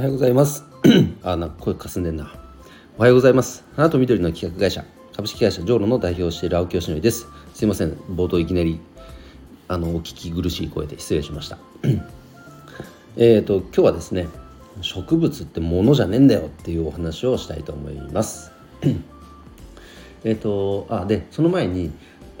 [0.00, 0.64] おはようございます。
[1.22, 2.32] あなんか声かすんでんな。
[2.96, 3.66] おはようございます。
[3.76, 4.82] 花と緑の企画会社。
[5.14, 7.26] 株式会社ジョーロの代表をしている青木よしのりです。
[7.52, 7.92] すいません。
[8.08, 8.80] 冒頭いきなり
[9.68, 11.58] あのお聞き苦しい声で失礼しました。
[13.18, 14.28] えっと今日はですね
[14.80, 18.52] 植物ってものじゃねえんだよっていうお話をしたいと思います。
[20.24, 21.92] えっとあでその前に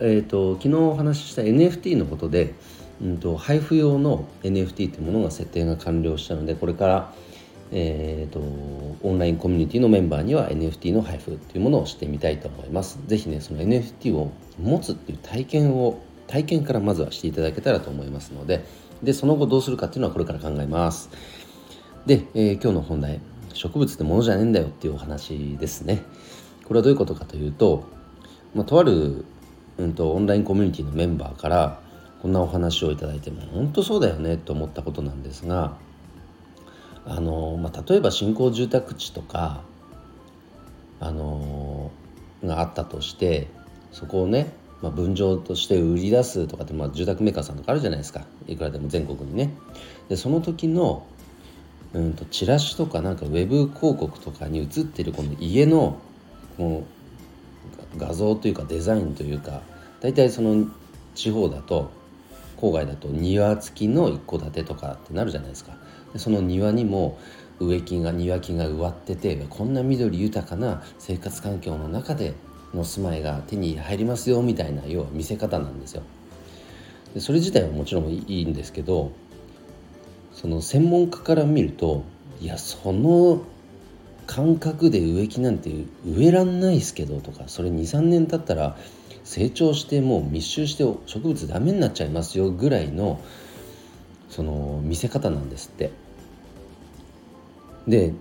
[0.00, 2.54] えーと、昨日お話しした NFT のことで、
[3.02, 7.14] うんと、配布用の NFT というものが設定が完了したのでこれから、
[7.72, 8.40] えーと、
[9.02, 12.98] オンラインコミュニティのメンバーには NFT の配布というものをしてみたいと思います。
[13.06, 18.64] ぜひねその NFT を持つっていう体験を体験からまずはしていただけたらと思いますので
[19.02, 21.10] でその後どうするかっていうのはこれから考えます。
[22.06, 23.20] で、えー、今日の本題
[23.52, 26.02] 植物ってものじゃねえんだよっていうお話ですね。
[26.64, 27.84] これはどういうことかというと、
[28.54, 29.24] まあ、とある
[29.78, 31.80] うんと、オンラインコミュニティのメンバーから
[32.20, 35.76] こんなお話をいただいても本当そうだよねと思ったことなんですが
[37.08, 39.62] あの、まあ、例えば新興住宅地とか
[41.00, 41.90] あの
[42.44, 43.48] があったとして
[43.92, 49.54] そこをね、まあ、分譲として売り出すとかって、まあ、住宅メーカーさんとかあるじゃないですかいくらでも全国にね。
[50.08, 51.06] でその時の
[51.94, 55.98] うんとチラシとかなんかウェブ広告とかに映ってるこの家の
[56.58, 56.84] この
[57.96, 59.62] 画像というかデザインというか
[60.00, 60.66] 大体その
[61.14, 61.90] 地方だと
[62.60, 65.72] 郊外だと庭付きの一戸建てとかってなるじゃないですか。
[66.12, 67.18] でその庭にも
[67.60, 72.34] 植木が庭木が植わっててこんな緑豊かな生活環境の中で
[72.74, 76.02] の住まいが手に入りますよみたいな要は見せ方なんですよ。
[77.14, 79.12] でそれ自体はもちろんいいんですけど
[80.32, 82.04] その専門家から見ると
[82.40, 83.42] いやその
[84.26, 85.70] 感覚で植木なんて
[86.06, 88.76] 植えらんないですけどとかそれ23年経ったら
[89.28, 93.20] 成長してもう密集して植物ダメになっちゃいますよぐらいの
[94.30, 95.90] その見せ方なんですって
[97.86, 98.14] で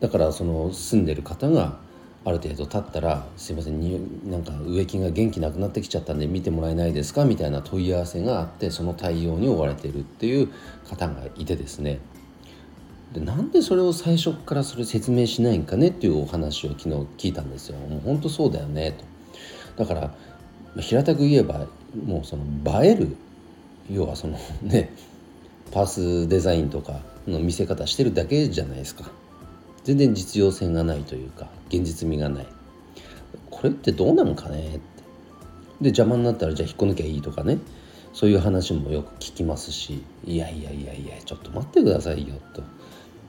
[0.00, 1.78] だからその住んでる方が
[2.24, 10.48] ある程度経ったら「すいませんになんか植木が元気なくなってきちゃったんで見てもらえないですか?」みたいな問い合わせがあってその対応に追われてるっていう
[10.88, 12.00] 方がいてですね
[13.12, 17.76] でなんでそれを最初からそれ説明しないんかねっていうお話を昨日聞いたんですよ。
[17.76, 19.13] もう本当そうだよねと。
[19.76, 20.14] だから
[20.80, 21.66] 平たく言えば
[22.04, 22.44] もうその
[22.82, 23.16] 映える
[23.90, 24.90] 要はその ね
[25.72, 29.10] パースデザインとかの見せ方してるだけじゃないですか。
[29.82, 32.46] 全然実用性がないというか現実味がない。
[33.50, 34.80] これってどうなのかねって。
[35.80, 37.58] で邪魔になったらじゃあ引っこ抜きゃいいとかね
[38.12, 42.62] そういう話もよく聞きますしいやいやいやいやちょっと待ってくださいよと。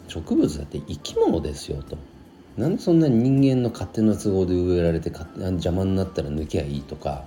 [0.07, 1.97] 植物だって生き物ですよと
[2.57, 7.25] なんでそんなに人間の勝手な都合で植えられて邪魔になったら抜きゃいいとか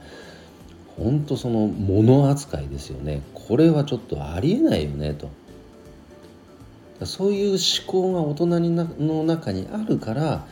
[0.97, 3.23] ほんとその物扱いですよね。
[3.33, 5.31] これはちょっとありえないよねと。
[7.07, 10.45] そういう思考が大人になの中にあるから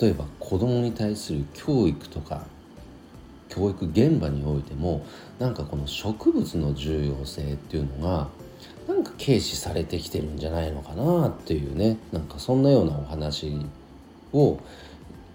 [0.00, 2.44] 例えば子供に対する教育とか
[3.48, 5.06] 教育現場においても
[5.38, 8.28] なんかこの植物の重要性っていうのが
[8.88, 13.64] なんか軽視されてきてるんじゃないのかなっていうねなんかそんなようなお話
[14.32, 14.58] を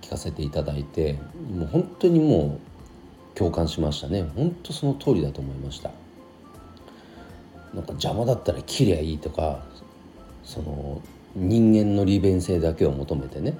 [0.01, 1.19] 聞かせていただいて
[1.53, 2.59] もう本当にも
[3.35, 4.27] う共感しましたね。
[4.35, 5.91] 本当その通りだと思いました。
[7.73, 9.63] なんか邪魔だったら切りゃいいとか
[10.43, 11.01] その
[11.35, 13.57] 人間の利便性だけを求めてね。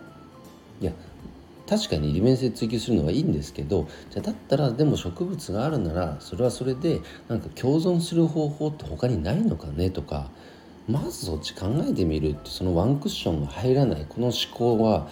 [0.81, 0.93] いや
[1.67, 10.29] 確かに利便性追求するのはいいんですけどじゃだったらでも植物があるならそれはそれでなんか共存する方法って他にないのかねとか
[10.87, 15.09] まずそっち考えてみるってそのワンクッションが入らないこの思考は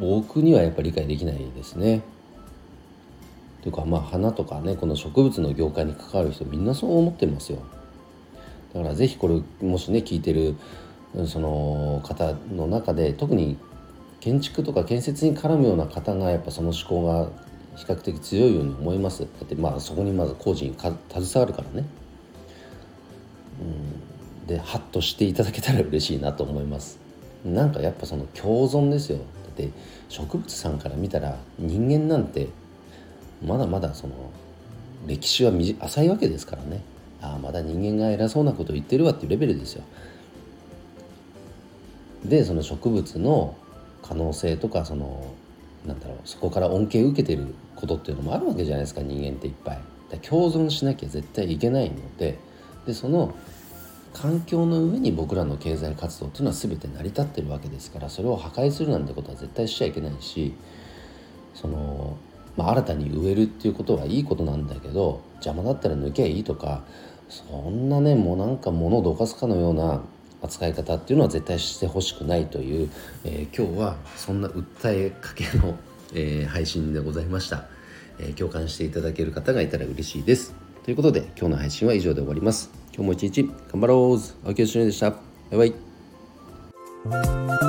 [0.00, 2.02] 僕にはやっぱり理解できないですね。
[3.62, 7.58] というかまあ花とかねこの植物の業界に関わる人みんなそう思ってますよ。
[8.72, 10.56] だから是非これもしね聞いてる
[11.26, 13.58] その方の中で特に
[14.20, 17.30] 建築とか建設に絡むような方がやっぱその思考が
[17.76, 21.86] 比較的強いように思いますだってまあそこにまず工事に携わるからね、
[24.48, 26.98] でハッとしていただけたら嬉しいなと思います。
[27.44, 29.18] なんかやっぱその共存ですよ。
[29.18, 29.68] だって
[30.08, 32.48] 植物さんから見たら人間なんて
[33.46, 34.14] まだまだその
[35.06, 36.80] 歴史は浅いわけですからね。
[37.20, 39.84] ああまだ人間が偉そうなことを言ってるわっていうレベルですよ。
[42.24, 43.54] でその植物の
[44.02, 45.34] 可能性とかその
[45.86, 49.80] なんだろうそこから恩恵を受けてることっていうのもあるわけじゃないですか人間っていっぱい。
[50.22, 52.38] 共存しなきゃ絶対いけないので。
[52.86, 53.34] でその
[54.12, 60.54] 環境の上に僕らの経済活動っていうのは全て成り立ってるわけですからそれを破壊するなんてことは絶対しちゃいけないし
[61.54, 62.16] その、
[62.56, 66.82] まあ、新たに植えるっていうことはいいことなんだけど邪魔だったら抜けばいいとか
[67.28, 70.02] そんなねもうなんか物をどかすかのような
[70.42, 72.90] 扱い方っていうのは絶対してほしくないという、
[73.24, 75.76] えー、今日はそんな訴えかけの、
[76.14, 77.66] えー、配信でございました、
[78.18, 80.54] えー、共感していただける方がいたら嬉しいです。
[80.84, 82.77] ということで今日の配信は以上で終わります。
[82.98, 84.50] 今日も一日頑張ろう。
[84.50, 85.10] 秋吉でした。
[85.10, 85.18] バ
[85.52, 85.66] イバ
[87.64, 87.67] イ。